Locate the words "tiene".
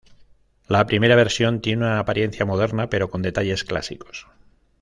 1.61-1.85